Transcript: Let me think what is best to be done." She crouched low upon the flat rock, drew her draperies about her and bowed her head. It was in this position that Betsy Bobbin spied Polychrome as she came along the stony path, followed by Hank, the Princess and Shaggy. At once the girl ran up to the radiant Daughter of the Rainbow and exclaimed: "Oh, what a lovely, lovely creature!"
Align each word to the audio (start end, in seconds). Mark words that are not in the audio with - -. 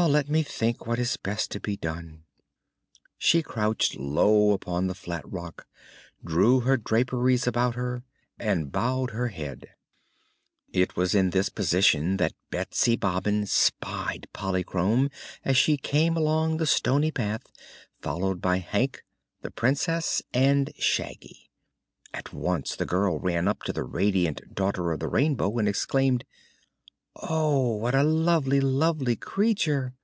Let 0.00 0.30
me 0.30 0.42
think 0.42 0.86
what 0.86 0.98
is 0.98 1.18
best 1.18 1.50
to 1.50 1.60
be 1.60 1.76
done." 1.76 2.24
She 3.18 3.42
crouched 3.42 3.96
low 3.96 4.52
upon 4.52 4.86
the 4.86 4.94
flat 4.94 5.30
rock, 5.30 5.66
drew 6.24 6.60
her 6.60 6.78
draperies 6.78 7.46
about 7.46 7.74
her 7.74 8.02
and 8.38 8.72
bowed 8.72 9.10
her 9.10 9.28
head. 9.28 9.68
It 10.72 10.96
was 10.96 11.14
in 11.14 11.30
this 11.30 11.50
position 11.50 12.16
that 12.16 12.32
Betsy 12.48 12.96
Bobbin 12.96 13.44
spied 13.44 14.26
Polychrome 14.32 15.10
as 15.44 15.58
she 15.58 15.76
came 15.76 16.16
along 16.16 16.56
the 16.56 16.66
stony 16.66 17.10
path, 17.10 17.44
followed 18.00 18.40
by 18.40 18.56
Hank, 18.56 19.04
the 19.42 19.50
Princess 19.50 20.22
and 20.32 20.72
Shaggy. 20.78 21.50
At 22.14 22.32
once 22.32 22.74
the 22.74 22.86
girl 22.86 23.18
ran 23.18 23.46
up 23.46 23.64
to 23.64 23.72
the 23.72 23.84
radiant 23.84 24.54
Daughter 24.54 24.92
of 24.92 25.00
the 25.00 25.08
Rainbow 25.08 25.58
and 25.58 25.68
exclaimed: 25.68 26.24
"Oh, 27.16 27.74
what 27.74 27.94
a 27.96 28.04
lovely, 28.04 28.60
lovely 28.60 29.16
creature!" 29.16 29.94